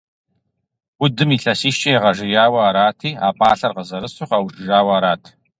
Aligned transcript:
Удым 1.03 1.29
илъэсищкӀэ 1.35 1.89
игъэжеяуэ 1.95 2.59
арати, 2.69 3.09
а 3.25 3.27
пӀалъэр 3.37 3.73
къызэрысу 3.75 4.27
къэушыжауэ 4.29 4.91
арат. 4.97 5.23